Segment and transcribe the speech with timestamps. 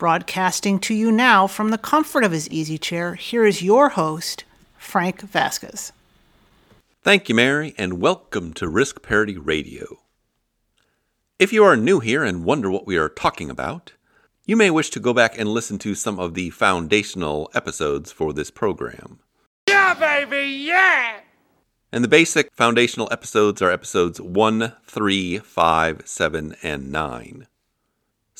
[0.00, 4.44] Broadcasting to you now from the comfort of his easy chair, here is your host,
[4.78, 5.92] Frank Vasquez.
[7.02, 9.98] Thank you, Mary, and welcome to Risk Parity Radio.
[11.38, 13.92] If you are new here and wonder what we are talking about,
[14.46, 18.32] you may wish to go back and listen to some of the foundational episodes for
[18.32, 19.18] this program.
[19.68, 21.20] Yeah, baby, yeah!
[21.92, 27.46] And the basic foundational episodes are episodes 1, 3, 5, 7, and 9.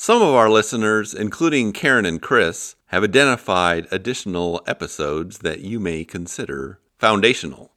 [0.03, 6.03] Some of our listeners, including Karen and Chris, have identified additional episodes that you may
[6.05, 7.71] consider foundational.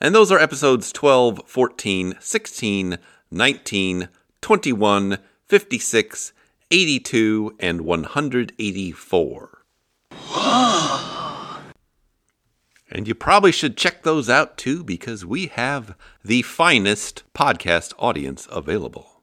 [0.00, 2.98] And those are episodes 12, 14, 16,
[3.30, 4.08] 19,
[4.40, 6.32] 21, 56,
[6.72, 9.62] 82, and 184.
[12.90, 18.48] and you probably should check those out too because we have the finest podcast audience
[18.50, 19.22] available.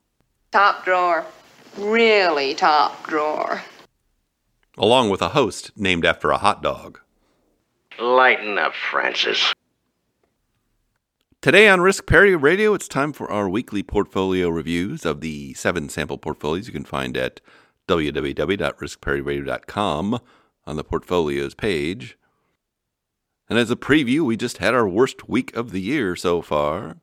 [0.53, 1.25] Top drawer
[1.77, 3.61] really top drawer.
[4.77, 6.99] Along with a host named after a hot dog.
[7.99, 9.53] Lighten up, Francis.
[11.41, 15.89] Today on Risk Parity Radio, it's time for our weekly portfolio reviews of the seven
[15.89, 17.41] sample portfolios you can find at
[17.87, 20.19] www.riskparityradio.com
[20.65, 22.17] on the portfolios page.
[23.49, 26.97] And as a preview, we just had our worst week of the year so far.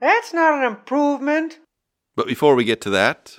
[0.00, 1.58] That's not an improvement.
[2.14, 3.38] But before we get to that,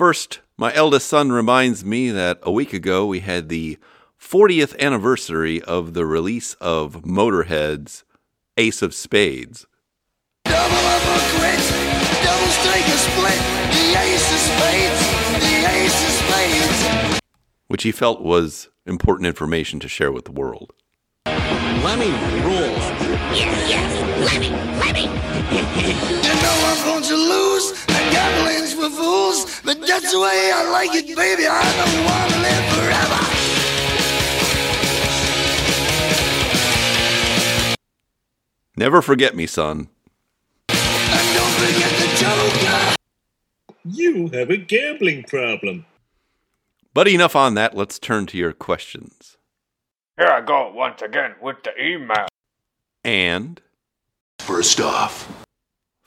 [0.00, 3.76] First, my eldest son reminds me that a week ago we had the
[4.18, 8.04] 40th anniversary of the release of Motorhead's
[8.56, 9.66] Ace of Spades.
[10.46, 11.60] Double up or quit,
[12.24, 13.40] double strike or split,
[13.76, 15.02] the Ace of Spades,
[15.44, 17.20] the Ace of Spades.
[17.68, 20.72] Which he felt was important information to share with the world.
[21.26, 22.08] Lemmy
[22.40, 22.84] rules.
[23.36, 24.48] Yes, yes, Lemmy,
[24.80, 25.02] Lemmy.
[25.52, 27.72] you know I'm going to lose.
[27.84, 31.46] The gambling's for fools, but that's the way I like it, baby.
[31.46, 33.20] I don't want to live forever.
[38.76, 39.88] Never forget me, son.
[40.68, 42.96] And don't forget the Joker.
[43.84, 45.84] You have a gambling problem.
[46.94, 47.76] But enough on that.
[47.76, 49.36] Let's turn to your questions.
[50.18, 52.26] Here I go once again with the email.
[53.04, 53.60] And
[54.38, 55.46] first off,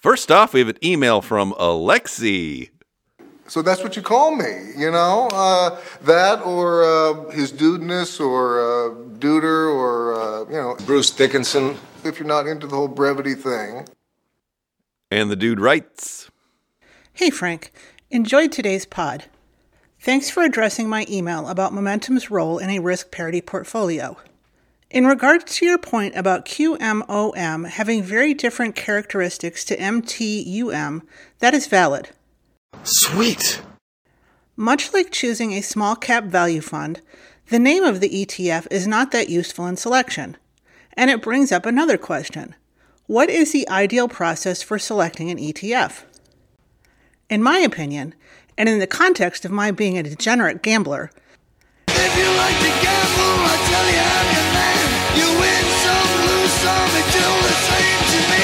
[0.04, 2.70] first off, we have an email from Alexi.
[3.48, 5.28] So that's what you call me, you know?
[5.32, 11.78] Uh, that or uh, his dudeness or uh, duder or, uh, you know, Bruce Dickinson.
[12.04, 13.88] If you're not into the whole brevity thing.
[15.10, 16.30] And the dude writes
[17.14, 17.72] Hey, Frank.
[18.12, 19.26] Enjoyed today's pod.
[20.00, 24.18] Thanks for addressing my email about momentum's role in a risk parity portfolio.
[24.94, 31.02] In regards to your point about QMOM having very different characteristics to MTUM,
[31.40, 32.12] that is valid.
[32.84, 33.64] Sweet.
[34.56, 37.02] Much like choosing a small cap value fund,
[37.48, 40.38] the name of the ETF is not that useful in selection.
[40.96, 42.54] And it brings up another question
[43.08, 46.04] What is the ideal process for selecting an ETF?
[47.32, 48.14] In my opinion,
[48.60, 51.10] and in the context of my being a degenerate gambler,
[57.42, 58.44] the same to me.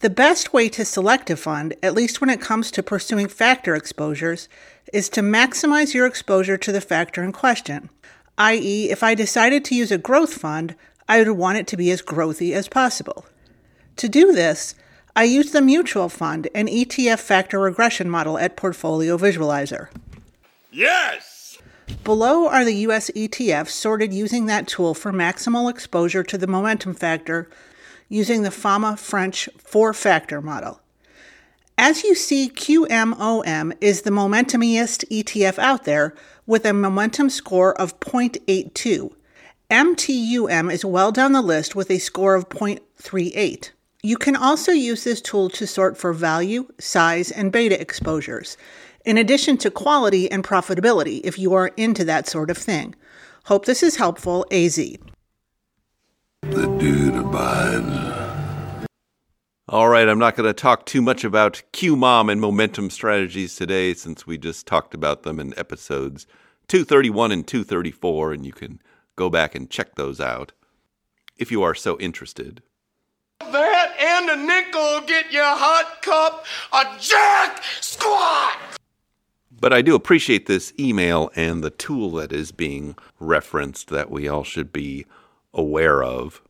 [0.00, 3.74] The best way to select a fund, at least when it comes to pursuing factor
[3.74, 4.48] exposures,
[4.92, 7.88] is to maximize your exposure to the factor in question.
[8.36, 10.74] I.e., if I decided to use a growth fund,
[11.08, 13.26] I would want it to be as growthy as possible.
[13.96, 14.74] To do this,
[15.14, 19.88] I use the mutual fund and ETF factor regression model at Portfolio Visualizer.
[20.70, 21.31] Yes!
[22.04, 26.94] Below are the US ETFs sorted using that tool for maximal exposure to the momentum
[26.94, 27.48] factor
[28.08, 30.80] using the FAMA French four factor model.
[31.78, 36.14] As you see, QMOM is the momentumiest ETF out there
[36.46, 39.12] with a momentum score of 0.82.
[39.70, 43.70] MTUM is well down the list with a score of 0.38.
[44.02, 48.56] You can also use this tool to sort for value, size, and beta exposures,
[49.04, 52.94] in addition to quality and profitability if you are into that sort of thing.
[53.44, 54.76] Hope this is helpful, AZ.
[56.42, 58.86] The dude abides.
[59.68, 63.94] All right, I'm not going to talk too much about QMOM and momentum strategies today
[63.94, 66.26] since we just talked about them in episodes
[66.68, 68.80] 231 and 234, and you can
[69.16, 70.52] go back and check those out
[71.36, 72.62] if you are so interested.
[73.40, 78.61] That and a nickel get you a hot cup of jack squat.
[79.62, 84.26] But I do appreciate this email and the tool that is being referenced that we
[84.26, 85.06] all should be
[85.54, 86.42] aware of.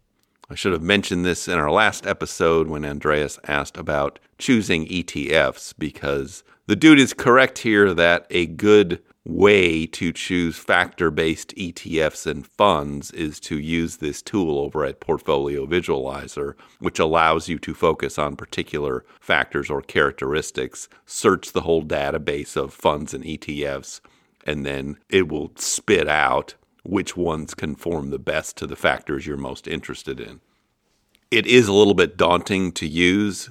[0.48, 5.74] I should have mentioned this in our last episode when Andreas asked about choosing ETFs
[5.78, 12.26] because the dude is correct here that a good way to choose factor based ETFs
[12.26, 17.74] and funds is to use this tool over at Portfolio Visualizer, which allows you to
[17.74, 24.00] focus on particular factors or characteristics, search the whole database of funds and ETFs,
[24.44, 29.36] and then it will spit out which ones conform the best to the factors you're
[29.36, 30.40] most interested in.
[31.30, 33.50] It is a little bit daunting to use,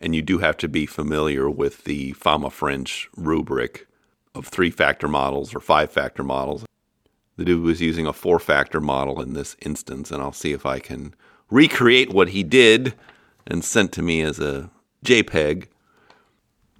[0.00, 3.86] and you do have to be familiar with the Fama French rubric
[4.34, 6.64] of three factor models or five factor models.
[7.36, 10.64] The dude was using a four factor model in this instance, and I'll see if
[10.64, 11.14] I can
[11.50, 12.94] recreate what he did
[13.46, 14.70] and sent to me as a
[15.04, 15.66] JPEG.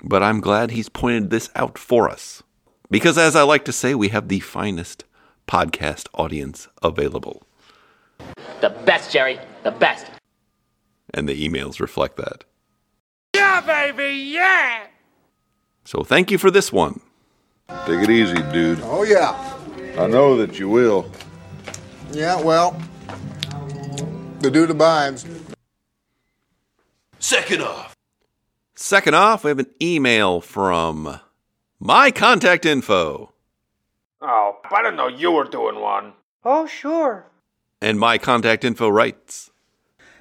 [0.03, 2.43] But I'm glad he's pointed this out for us.
[2.91, 5.05] Because, as I like to say, we have the finest
[5.49, 7.43] podcast audience available.
[8.61, 9.41] The best, Jerry.
[9.63, 10.07] The best.
[11.13, 12.45] And the emails reflect that.
[13.35, 14.87] Yeah, baby, yeah.
[15.85, 17.01] So thank you for this one.
[17.69, 18.81] Take it easy, dude.
[18.83, 19.33] Oh, yeah.
[19.99, 21.11] I know that you will.
[22.13, 22.81] Yeah, well,
[24.41, 25.27] the dude abides.
[27.19, 27.95] Second off.
[28.75, 31.21] Second off, we have an email from
[31.81, 33.33] my contact info.
[34.21, 36.15] Oh, I didn't know you were doing one.
[36.45, 37.27] Oh, sure.
[37.81, 39.51] And my contact info writes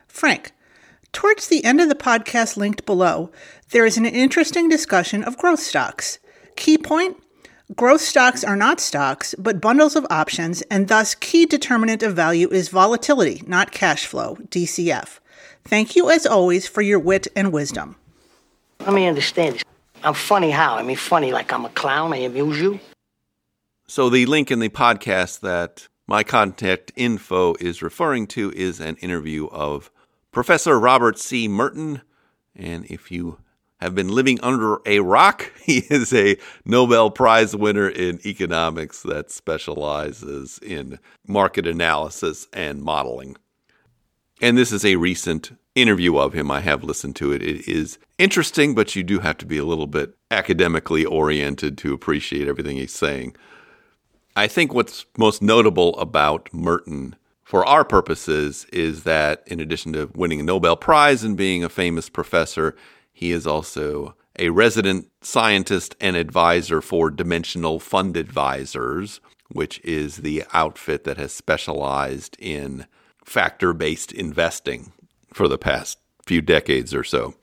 [0.08, 0.52] Frank,
[1.12, 3.32] towards the end of the podcast linked below,
[3.72, 6.20] there is an interesting discussion of growth stocks.
[6.56, 7.23] Key point
[7.76, 12.50] growth stocks are not stocks, but bundles of options, and thus key determinant of value
[12.50, 15.20] is volatility, not cash flow, DCF.
[15.66, 17.96] Thank you as always for your wit and wisdom.
[18.82, 19.64] Let me understand this.
[20.04, 20.76] I'm funny how?
[20.76, 22.80] I mean, funny like I'm a clown, I amuse you?
[23.88, 28.98] So, the link in the podcast that my contact info is referring to is an
[28.98, 29.92] interview of
[30.32, 31.48] Professor Robert C.
[31.48, 32.02] Merton.
[32.56, 33.38] And if you
[33.84, 39.32] have been living under a rock, he is a Nobel Prize winner in economics that
[39.32, 43.38] specializes in market analysis and modeling.
[44.42, 46.52] And this is a recent interview of him.
[46.52, 47.42] I have listened to it.
[47.42, 51.94] It is interesting, but you do have to be a little bit academically oriented to
[51.94, 53.36] appreciate everything he's saying.
[54.36, 60.10] I think what's most notable about Merton for our purposes is that in addition to
[60.16, 62.76] winning a Nobel Prize and being a famous professor,
[63.14, 70.44] he is also a resident scientist and advisor for Dimensional Fund Advisors, which is the
[70.54, 72.88] outfit that has specialized in
[73.24, 74.92] factor based investing
[75.34, 77.36] for the past few decades or so.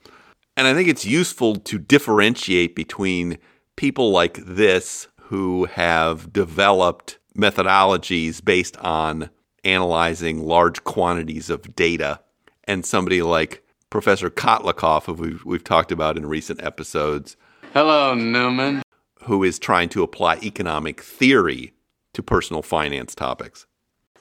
[0.57, 3.37] And I think it's useful to differentiate between
[3.77, 9.29] people like this who have developed methodologies based on
[9.63, 12.19] analyzing large quantities of data
[12.65, 13.60] and somebody like
[13.91, 17.35] Professor Kotlikoff, who we've, we've talked about in recent episodes.
[17.73, 18.81] Hello, Newman.
[19.23, 21.73] Who is trying to apply economic theory
[22.13, 23.67] to personal finance topics.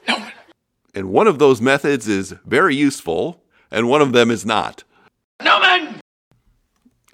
[0.06, 0.33] Newman.
[0.92, 4.83] And one of those methods is very useful, and one of them is not.
[5.42, 6.00] Newman!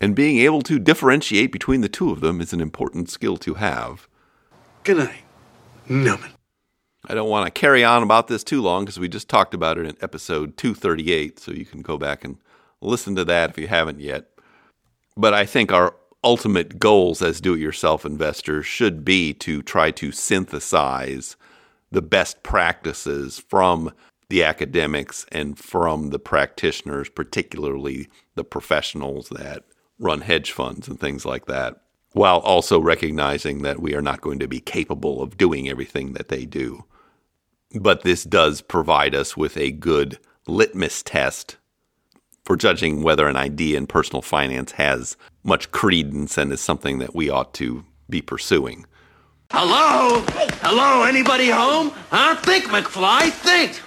[0.01, 3.55] And being able to differentiate between the two of them is an important skill to
[3.55, 4.09] have.
[4.83, 5.25] Good night,
[5.91, 6.31] Newman.
[7.07, 9.77] I don't want to carry on about this too long because we just talked about
[9.77, 12.39] it in episode 238, so you can go back and
[12.81, 14.27] listen to that if you haven't yet.
[15.17, 19.91] But I think our ultimate goals as do it yourself investors should be to try
[19.93, 21.37] to synthesize
[21.91, 23.93] the best practices from
[24.29, 29.63] the academics and from the practitioners, particularly the professionals that
[29.99, 31.81] run hedge funds and things like that,
[32.13, 36.29] while also recognizing that we are not going to be capable of doing everything that
[36.29, 36.85] they do.
[37.81, 41.57] But this does provide us with a good litmus test
[42.47, 47.15] for judging whether an idea in personal finance has much credence and is something that
[47.15, 48.87] we ought to be pursuing.
[49.51, 50.25] Hello?
[50.63, 51.03] Hello?
[51.03, 51.91] Anybody home?
[52.11, 52.37] Huh?
[52.37, 53.83] Think, McFly, think!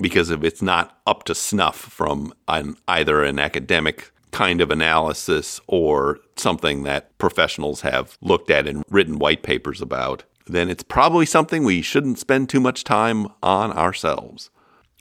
[0.00, 5.60] Because if it's not up to snuff from an, either an academic kind of analysis
[5.66, 11.26] or something that professionals have looked at and written white papers about, then it's probably
[11.26, 14.50] something we shouldn't spend too much time on ourselves.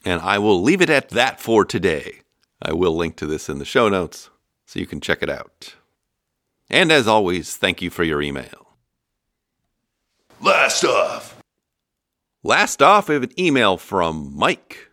[0.06, 2.21] And I will leave it at that for today.
[2.62, 4.30] I will link to this in the show notes
[4.66, 5.76] so you can check it out.
[6.70, 8.76] And as always, thank you for your email.
[10.40, 11.38] Last off.
[12.44, 14.90] Last off, we have an email from Mike.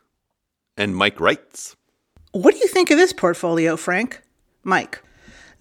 [0.77, 1.77] And Mike writes
[2.33, 4.23] What do you think of this portfolio, Frank?
[4.63, 5.03] Mike.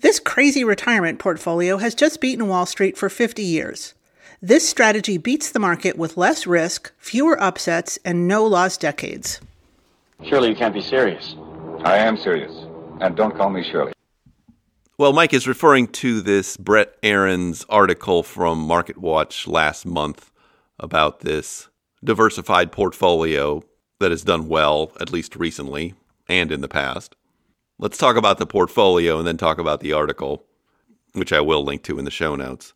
[0.02, 3.94] This crazy retirement portfolio has just beaten Wall Street for 50 years.
[4.42, 9.40] This strategy beats the market with less risk, fewer upsets, and no lost decades.
[10.24, 11.36] Surely you can't be serious.
[11.88, 12.52] I am serious.
[13.00, 13.94] And don't call me Shirley.
[14.98, 20.30] Well, Mike is referring to this Brett Arends article from Market Watch last month
[20.78, 21.70] about this
[22.04, 23.64] diversified portfolio
[24.02, 25.94] that has done well, at least recently
[26.28, 27.16] and in the past.
[27.80, 30.44] Let's talk about the portfolio and then talk about the article,
[31.14, 32.74] which I will link to in the show notes.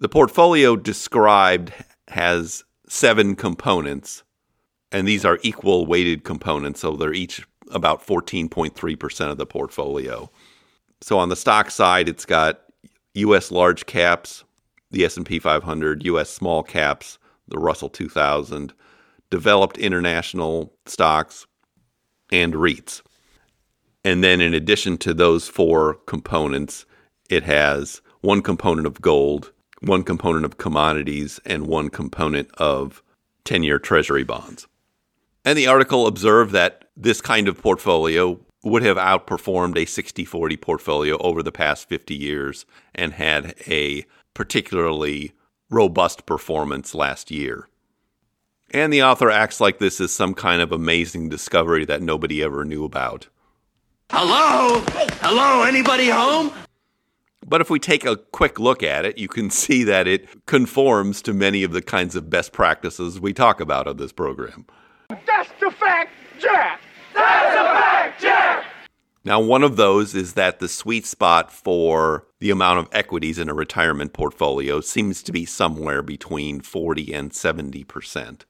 [0.00, 1.72] The portfolio described
[2.08, 4.22] has seven components,
[4.92, 10.30] and these are equal weighted components, so they're each about 14.3% of the portfolio.
[11.00, 12.60] So on the stock side, it's got
[13.14, 14.44] US large caps,
[14.90, 18.72] the S&P 500, US small caps, the Russell 2000,
[19.30, 21.46] developed international stocks,
[22.30, 23.02] and REITs.
[24.04, 26.86] And then, in addition to those four components,
[27.28, 33.02] it has one component of gold, one component of commodities, and one component of
[33.44, 34.66] 10 year treasury bonds.
[35.44, 40.56] And the article observed that this kind of portfolio would have outperformed a 60 40
[40.56, 45.32] portfolio over the past 50 years and had a particularly
[45.70, 47.68] robust performance last year.
[48.72, 52.64] And the author acts like this is some kind of amazing discovery that nobody ever
[52.64, 53.28] knew about.
[54.10, 54.82] Hello?
[55.20, 55.62] Hello?
[55.62, 56.52] Anybody home?
[57.46, 61.22] But if we take a quick look at it, you can see that it conforms
[61.22, 64.66] to many of the kinds of best practices we talk about on this program.
[65.08, 66.80] That's the fact, Jack!
[67.14, 68.66] That's the fact!
[69.24, 73.48] Now, one of those is that the sweet spot for the amount of equities in
[73.48, 78.42] a retirement portfolio seems to be somewhere between 40 and 70%.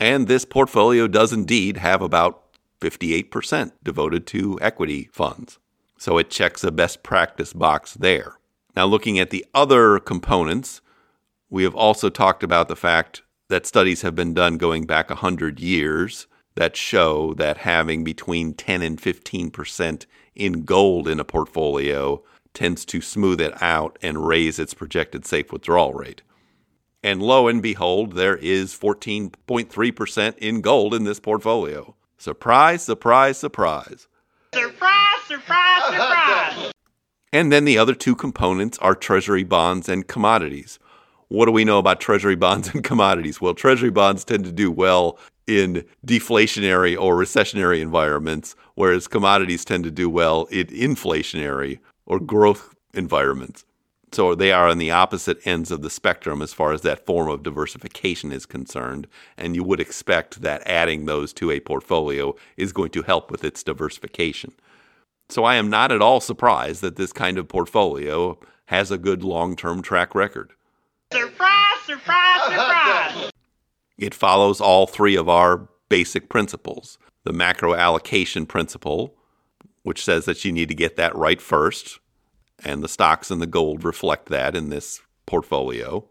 [0.00, 2.42] And this portfolio does indeed have about
[2.80, 5.58] 58% devoted to equity funds.
[5.98, 8.38] So it checks a best practice box there.
[8.74, 10.80] Now, looking at the other components,
[11.50, 15.60] we have also talked about the fact that studies have been done going back 100
[15.60, 16.26] years
[16.60, 23.00] that show that having between 10 and 15% in gold in a portfolio tends to
[23.00, 26.20] smooth it out and raise its projected safe withdrawal rate.
[27.02, 31.94] And lo and behold, there is 14.3% in gold in this portfolio.
[32.18, 34.06] Surprise, surprise, surprise.
[34.52, 36.72] Surprise, surprise, surprise!
[37.32, 40.78] And then the other two components are treasury bonds and commodities.
[41.28, 43.40] What do we know about treasury bonds and commodities?
[43.40, 45.18] Well, treasury bonds tend to do well
[45.50, 52.74] in deflationary or recessionary environments, whereas commodities tend to do well in inflationary or growth
[52.94, 53.64] environments.
[54.12, 57.28] So they are on the opposite ends of the spectrum as far as that form
[57.28, 59.06] of diversification is concerned.
[59.36, 63.44] And you would expect that adding those to a portfolio is going to help with
[63.44, 64.52] its diversification.
[65.28, 69.22] So I am not at all surprised that this kind of portfolio has a good
[69.22, 70.52] long term track record.
[71.12, 73.30] Surprise, surprise, surprise!
[74.00, 79.14] It follows all three of our basic principles the macro allocation principle,
[79.82, 82.00] which says that you need to get that right first
[82.64, 86.06] and the stocks and the gold reflect that in this portfolio.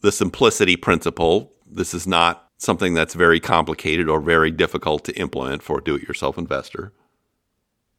[0.00, 5.62] The simplicity principle this is not something that's very complicated or very difficult to implement
[5.62, 6.92] for a do it yourself investor.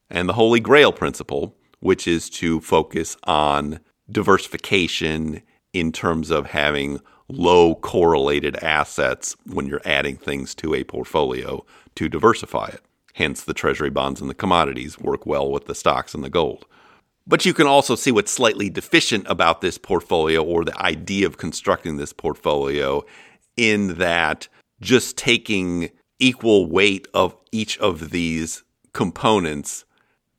[0.10, 3.80] And the Holy Grail principle, which is to focus on
[4.12, 11.66] diversification in terms of having low correlated assets when you're adding things to a portfolio
[11.96, 12.82] to diversify it.
[13.14, 16.66] Hence, the treasury bonds and the commodities work well with the stocks and the gold.
[17.28, 21.38] But you can also see what's slightly deficient about this portfolio or the idea of
[21.38, 23.04] constructing this portfolio
[23.56, 24.48] in that
[24.82, 28.64] just taking equal weight of each of these
[28.94, 29.86] components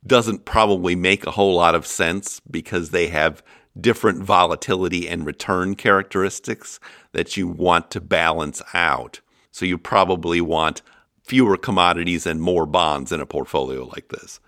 [0.06, 3.42] doesn't probably make a whole lot of sense because they have
[3.80, 6.78] different volatility and return characteristics
[7.12, 9.20] that you want to balance out.
[9.50, 10.82] So you probably want
[11.24, 14.40] fewer commodities and more bonds in a portfolio like this.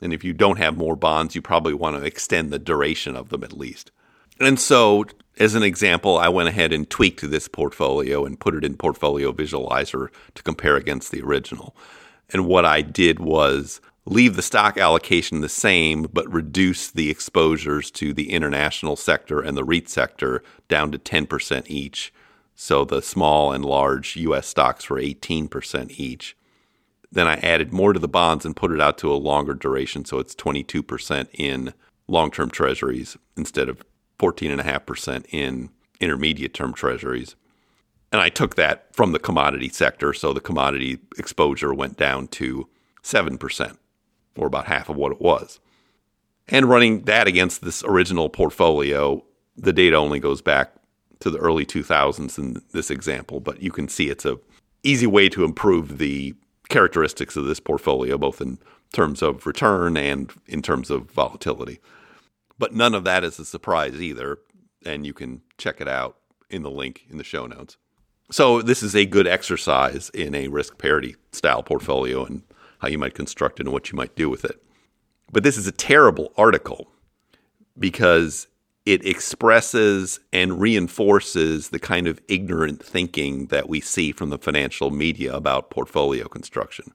[0.00, 3.30] And if you don't have more bonds, you probably want to extend the duration of
[3.30, 3.90] them at least.
[4.38, 5.06] And so,
[5.38, 9.32] as an example, I went ahead and tweaked this portfolio and put it in Portfolio
[9.32, 11.74] Visualizer to compare against the original.
[12.30, 17.90] And what I did was leave the stock allocation the same, but reduce the exposures
[17.90, 22.12] to the international sector and the REIT sector down to 10% each.
[22.54, 26.36] So the small and large US stocks were 18% each.
[27.10, 30.04] Then I added more to the bonds and put it out to a longer duration.
[30.04, 31.74] So it's 22% in
[32.08, 33.82] long term treasuries instead of
[34.18, 35.70] 14.5% in
[36.00, 37.36] intermediate term treasuries.
[38.12, 40.12] And I took that from the commodity sector.
[40.12, 42.68] So the commodity exposure went down to
[43.02, 43.76] 7%,
[44.36, 45.60] or about half of what it was.
[46.48, 49.24] And running that against this original portfolio,
[49.56, 50.72] the data only goes back
[51.20, 54.38] to the early 2000s in this example, but you can see it's a
[54.82, 56.34] easy way to improve the
[56.68, 58.58] characteristics of this portfolio, both in
[58.92, 61.80] terms of return and in terms of volatility.
[62.58, 64.38] But none of that is a surprise either,
[64.84, 66.16] and you can check it out
[66.48, 67.76] in the link in the show notes.
[68.30, 72.42] So this is a good exercise in a risk parity style portfolio and
[72.78, 74.62] how you might construct it and what you might do with it.
[75.32, 76.88] But this is a terrible article
[77.78, 78.46] because
[78.84, 84.90] it expresses and reinforces the kind of ignorant thinking that we see from the financial
[84.92, 86.92] media about portfolio construction.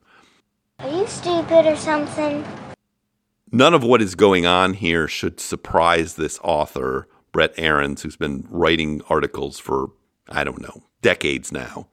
[0.78, 2.44] Are you stupid or something?
[3.52, 8.46] None of what is going on here should surprise this author, Brett Arends, who's been
[8.48, 9.90] writing articles for,
[10.30, 11.88] I don't know, decades now.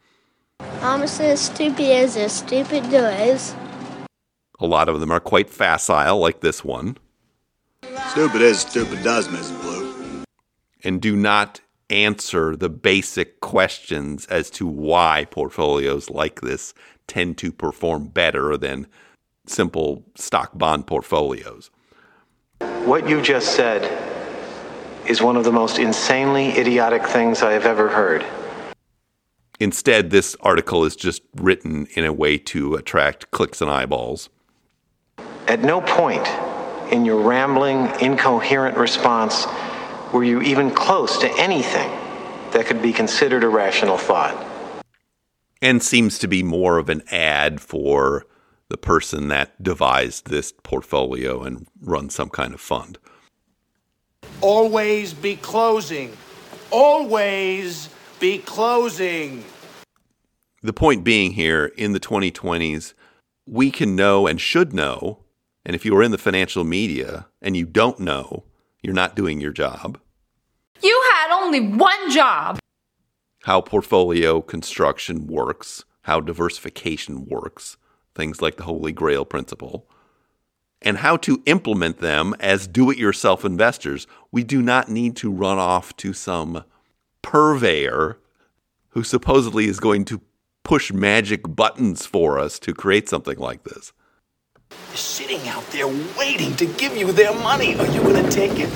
[0.81, 3.53] I'm as stupid as a stupid does.
[4.59, 6.97] A lot of them are quite facile, like this one.
[8.09, 9.61] Stupid as stupid does, Mrs.
[9.61, 10.23] Blue.
[10.83, 16.73] And do not answer the basic questions as to why portfolios like this
[17.07, 18.87] tend to perform better than
[19.47, 21.71] simple stock bond portfolios.
[22.59, 23.83] What you just said
[25.07, 28.25] is one of the most insanely idiotic things I have ever heard.
[29.59, 34.29] Instead, this article is just written in a way to attract clicks and eyeballs.
[35.49, 36.27] At no point
[36.91, 39.47] in your rambling, incoherent response
[40.13, 41.89] were you even close to anything
[42.51, 44.45] that could be considered a rational thought.
[45.59, 48.27] And seems to be more of an ad for
[48.69, 52.99] the person that devised this portfolio and runs some kind of fund.
[54.41, 56.15] Always be closing.
[56.69, 57.89] Always
[58.19, 59.43] be closing.
[60.61, 62.93] The point being here in the 2020s,
[63.47, 65.23] we can know and should know,
[65.65, 68.45] and if you are in the financial media and you don't know,
[68.81, 69.99] you're not doing your job.
[70.81, 72.59] You had only one job.
[73.43, 77.77] How portfolio construction works, how diversification works,
[78.15, 79.87] things like the Holy Grail principle,
[80.81, 84.07] and how to implement them as do it yourself investors.
[84.31, 86.63] We do not need to run off to some
[87.21, 88.17] purveyor
[88.89, 90.21] who supposedly is going to
[90.63, 93.91] push magic buttons for us to create something like this.
[94.93, 97.75] Sitting out there waiting to give you their money.
[97.79, 98.69] Are you going to take it?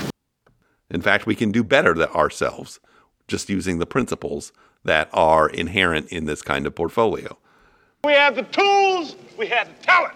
[0.90, 2.80] In fact, we can do better than ourselves
[3.26, 4.52] just using the principles
[4.84, 7.38] that are inherent in this kind of portfolio.
[8.04, 10.14] We have the tools, we have the talent.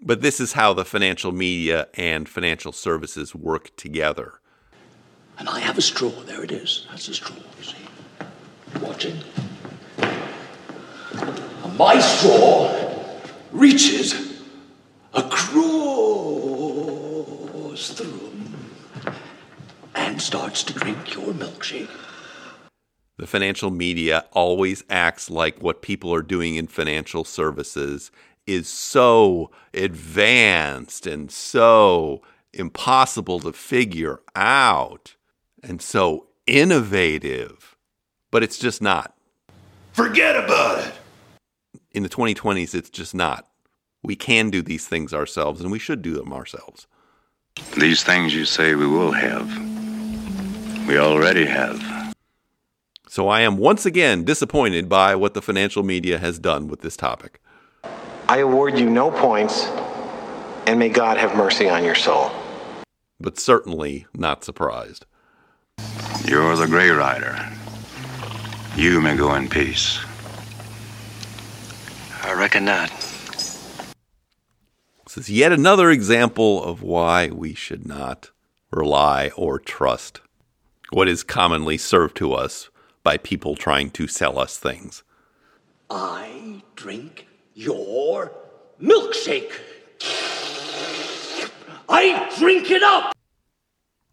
[0.00, 4.40] But this is how the financial media and financial services work together.
[5.38, 6.10] And I have a straw.
[6.10, 6.86] There it is.
[6.90, 7.76] That's a straw, you see.
[8.80, 9.16] Watching.
[9.98, 12.70] And my straw
[13.52, 14.14] reaches
[15.14, 15.48] across
[17.94, 18.54] the room
[19.94, 21.88] and starts to drink your milkshake.
[23.16, 28.10] The financial media always acts like what people are doing in financial services
[28.46, 35.14] is so advanced and so impossible to figure out
[35.62, 37.76] and so innovative.
[38.32, 39.16] But it's just not.
[39.92, 40.92] Forget about it.
[41.92, 43.48] In the 2020s, it's just not.
[44.02, 46.86] We can do these things ourselves and we should do them ourselves.
[47.78, 49.75] These things you say we will have,
[50.86, 52.14] we already have.
[53.08, 56.96] So I am once again disappointed by what the financial media has done with this
[56.96, 57.40] topic.
[58.28, 59.66] I award you no points,
[60.66, 62.30] and may God have mercy on your soul.
[63.18, 65.06] But certainly not surprised.
[66.24, 67.38] You're the Grey Rider.
[68.76, 69.98] You may go in peace.
[72.22, 72.90] I reckon not.
[75.04, 78.30] This is yet another example of why we should not
[78.70, 80.20] rely or trust
[80.90, 82.70] what is commonly served to us
[83.02, 85.02] by people trying to sell us things.
[85.90, 88.32] I drink your
[88.80, 89.52] milkshake.
[91.88, 93.12] I drink it up.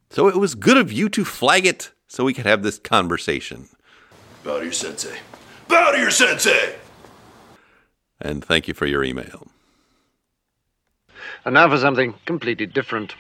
[0.10, 3.68] So it was good of you to flag it so we could have this conversation.
[4.44, 5.18] Bow to your sensei.
[5.68, 6.76] Bow to your sensei!
[8.22, 9.48] And thank you for your email.
[11.46, 13.16] And now for something completely different.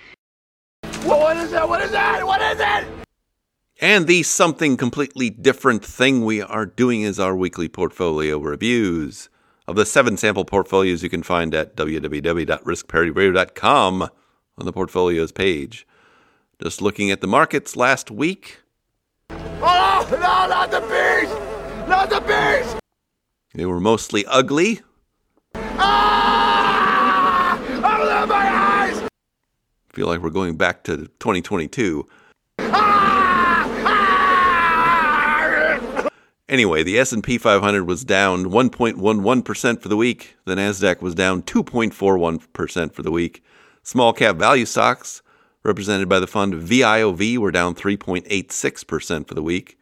[1.05, 1.67] Well, what is that?
[1.67, 2.25] What is that?
[2.25, 3.02] What is it?
[3.81, 9.27] And the something completely different thing we are doing is our weekly portfolio reviews.
[9.67, 14.01] of the seven sample portfolios you can find at www.riskparityradio.com
[14.57, 15.87] on the portfolios page.
[16.61, 18.59] Just looking at the markets last week.
[19.29, 21.29] Oh, no, not the bees!
[21.87, 22.75] Not the bees!
[23.53, 24.81] They were mostly ugly.
[25.55, 27.57] Ah!
[27.57, 29.01] Open my eyes!
[29.93, 32.05] Feel like we're going back to 2022.
[36.49, 40.35] Anyway, the S&P 500 was down 1.11% for the week.
[40.43, 43.43] The Nasdaq was down 2.41% for the week.
[43.81, 45.21] Small cap value stocks,
[45.63, 49.79] represented by the fund VIOV, were down 3.86% for the week.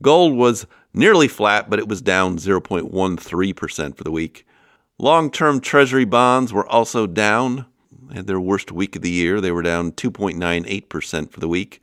[0.00, 4.46] Gold was nearly flat, but it was down 0.13% for the week.
[4.98, 7.66] Long-term treasury bonds were also down,
[8.14, 9.40] had their worst week of the year.
[9.40, 11.82] They were down 2.98% for the week.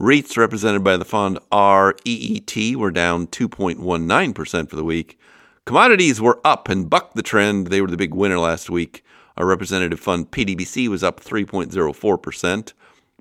[0.00, 5.18] REITs represented by the fund REET were down 2.19% for the week.
[5.66, 7.66] Commodities were up and bucked the trend.
[7.66, 9.04] They were the big winner last week.
[9.36, 12.72] Our representative fund PDBC was up 3.04%.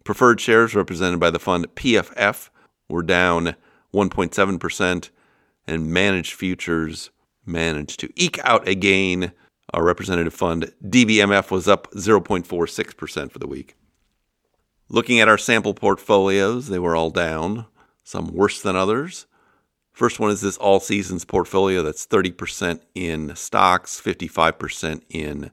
[0.05, 2.49] Preferred shares represented by the fund PFF
[2.87, 3.55] were down
[3.93, 5.09] 1.7%.
[5.67, 7.09] And managed futures
[7.45, 9.33] managed to eke out a gain.
[9.73, 13.75] Our representative fund DBMF was up 0.46% for the week.
[14.91, 17.67] Looking at our sample portfolios, they were all down,
[18.03, 19.27] some worse than others.
[19.91, 25.51] First one is this all seasons portfolio that's 30% in stocks, 55% in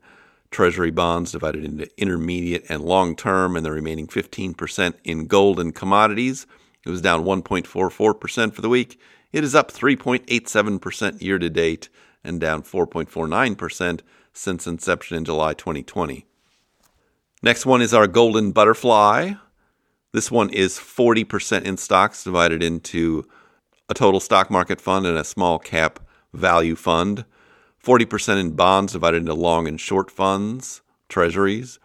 [0.51, 5.75] treasury bonds divided into intermediate and long term, and the remaining 15% in gold and
[5.75, 6.47] commodities.
[6.87, 8.99] It was down 1.44% for the week.
[9.33, 11.91] It is up 3.87% year to date
[12.25, 14.01] and down 4.49%
[14.33, 16.25] since inception in July 2020.
[17.43, 19.35] Next one is our Golden Butterfly.
[20.13, 23.29] This one is 40% in stocks divided into
[23.91, 26.01] a total stock market fund and a small cap
[26.33, 27.27] value fund.
[27.85, 31.79] 40% in bonds divided into long and short funds, treasuries.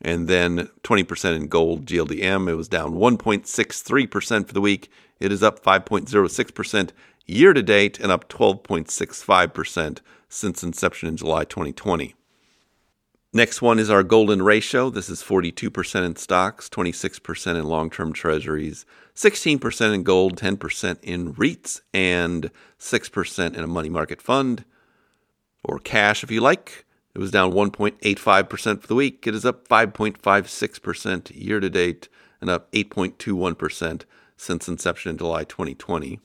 [0.00, 2.48] And then 20% in gold, GLDM.
[2.48, 4.88] It was down 1.63% for the week.
[5.18, 6.90] It is up 5.06%
[7.26, 12.14] year to date and up 12.65% since inception in July 2020.
[13.36, 14.88] Next one is our golden ratio.
[14.88, 21.34] This is 42% in stocks, 26% in long term treasuries, 16% in gold, 10% in
[21.34, 24.64] REITs, and 6% in a money market fund
[25.62, 26.86] or cash if you like.
[27.14, 29.26] It was down 1.85% for the week.
[29.26, 32.08] It is up 5.56% year to date
[32.40, 34.04] and up 8.21%
[34.38, 36.20] since inception in July 2020.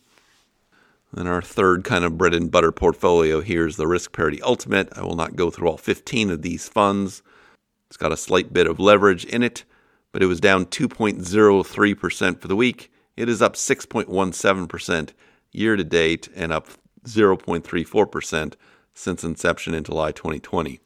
[1.13, 4.89] And our third kind of bread and butter portfolio here is the Risk Parity Ultimate.
[4.95, 7.21] I will not go through all 15 of these funds.
[7.87, 9.65] It's got a slight bit of leverage in it,
[10.13, 12.91] but it was down 2.03% for the week.
[13.17, 15.09] It is up 6.17%
[15.51, 16.69] year to date and up
[17.05, 18.53] 0.34%
[18.93, 20.79] since inception in July 2020.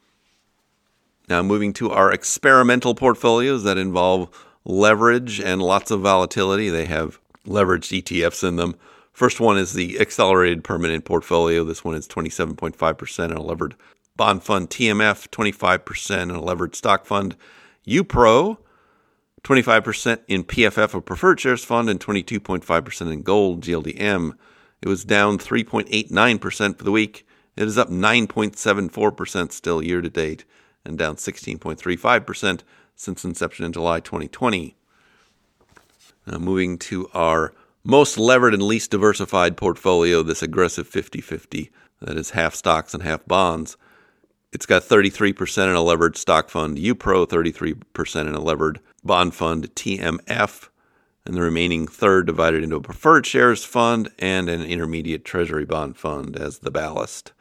[1.29, 4.29] Now, moving to our experimental portfolios that involve
[4.63, 6.69] leverage and lots of volatility.
[6.69, 8.75] They have leveraged ETFs in them.
[9.15, 11.63] First one is the accelerated permanent portfolio.
[11.63, 13.75] This one is 27.5% in a levered
[14.17, 14.69] bond fund.
[14.69, 17.37] TMF, 25% in a levered stock fund.
[17.87, 18.57] UPRO,
[19.41, 24.33] 25% in PFF, a preferred shares fund, and 22.5% in gold, GLDM.
[24.81, 27.25] It was down 3.89% for the week.
[27.55, 30.43] It is up 9.74% still year to date
[30.83, 32.63] and down 16.35%
[32.97, 34.75] since inception in July 2020.
[36.27, 37.53] Now, moving to our
[37.85, 41.71] most levered and least diversified portfolio, this aggressive 50 50,
[42.01, 43.77] that is half stocks and half bonds.
[44.51, 49.73] It's got 33% in a levered stock fund, UPRO, 33% in a levered bond fund,
[49.75, 50.69] TMF,
[51.25, 55.97] and the remaining third divided into a preferred shares fund and an intermediate treasury bond
[55.97, 57.33] fund as the ballast.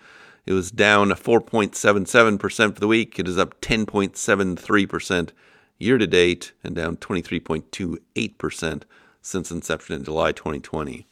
[0.44, 3.18] It was down 4.77% for the week.
[3.18, 5.30] It is up 10.73%
[5.78, 8.82] year to date and down 23.28%
[9.24, 11.06] since inception in July 2020.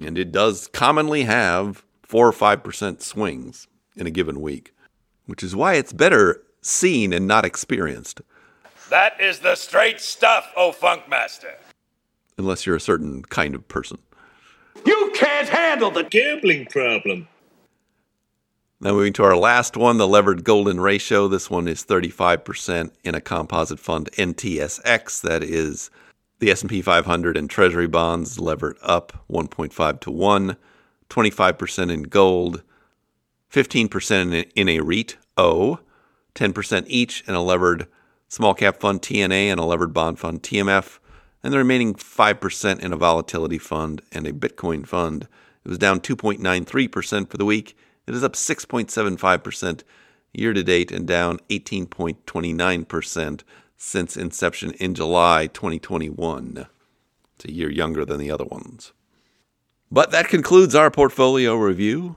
[0.00, 4.74] And it does commonly have 4 or 5% swings in a given week,
[5.26, 8.22] which is why it's better seen and not experienced.
[8.90, 11.54] That is the straight stuff, oh Funkmaster.
[12.38, 13.98] Unless you're a certain kind of person.
[14.86, 17.28] You can't handle the gambling problem.
[18.80, 21.26] Now moving to our last one, the levered golden ratio.
[21.26, 25.90] This one is 35% in a composite fund NTSX that is
[26.38, 30.56] the S&P 500 and treasury bonds levered up 1.5 to 1,
[31.08, 32.62] 25% in gold,
[33.52, 35.80] 15% in a REIT O,
[36.34, 37.86] 10% each in a levered
[38.28, 40.98] small cap fund TNA and a levered bond fund TMF,
[41.42, 45.26] and the remaining 5% in a volatility fund and a Bitcoin fund.
[45.64, 47.76] It was down 2.93% for the week.
[48.06, 49.82] It is up 6.75%
[50.32, 53.42] year to date and down 18.29%
[53.78, 56.66] since inception in July 2021.
[57.36, 58.92] It's a year younger than the other ones.
[59.90, 62.16] But that concludes our portfolio review.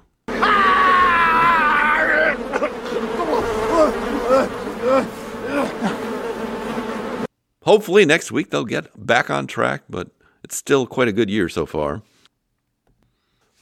[7.64, 10.10] Hopefully, next week they'll get back on track, but
[10.44, 12.02] it's still quite a good year so far.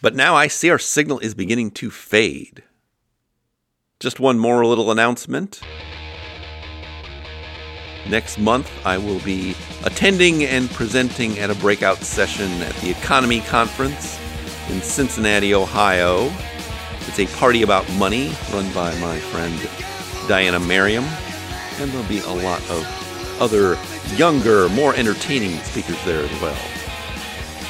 [0.01, 2.63] But now I see our signal is beginning to fade.
[3.99, 5.59] Just one more little announcement.
[8.09, 13.45] Next month, I will be attending and presenting at a breakout session at the EconoMe
[13.45, 14.19] Conference
[14.69, 16.31] in Cincinnati, Ohio.
[17.01, 19.55] It's a party about money run by my friend
[20.27, 21.03] Diana Merriam,
[21.77, 23.77] and there'll be a lot of other
[24.15, 26.57] younger, more entertaining speakers there as well,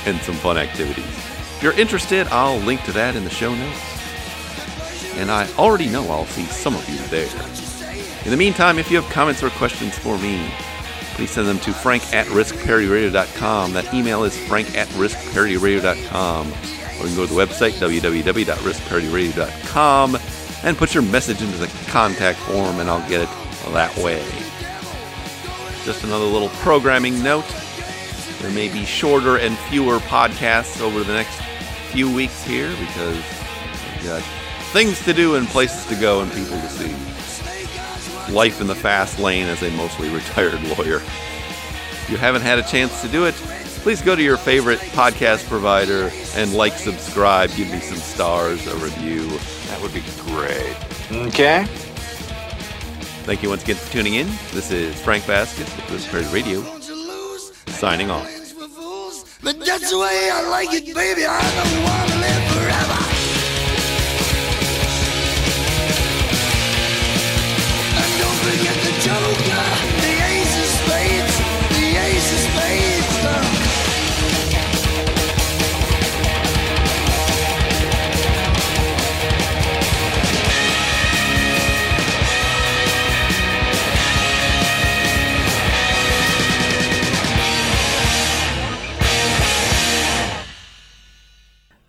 [0.05, 1.05] and some fun activities.
[1.05, 5.15] If you're interested, I'll link to that in the show notes.
[5.17, 7.27] And I already know I'll see some of you there.
[8.25, 10.51] In the meantime, if you have comments or questions for me,
[11.13, 13.71] please send them to frank at riskparityradio.com.
[13.73, 16.47] That email is frank at riskparityradio.com.
[16.47, 20.17] Or you can go to the website, www.riskparityradio.com,
[20.63, 23.29] and put your message into the contact form, and I'll get it
[23.71, 24.21] that way.
[25.85, 27.45] Just another little programming note.
[28.41, 31.39] There may be shorter and fewer podcasts over the next
[31.91, 34.21] few weeks here because I've got
[34.71, 36.93] things to do and places to go and people to see.
[38.31, 40.97] Life in the fast lane as a mostly retired lawyer.
[40.97, 43.33] If you haven't had a chance to do it,
[43.81, 48.75] please go to your favorite podcast provider and like, subscribe, give me some stars, a
[48.77, 49.27] review.
[49.67, 50.75] That would be great.
[51.27, 51.65] Okay.
[53.25, 54.27] Thank you once again for tuning in.
[54.53, 56.61] This is Frank Vasquez with Risk Parity Radio,
[57.67, 58.27] signing off.
[59.41, 61.25] But that's the way I like it, baby.
[61.25, 62.08] I don't want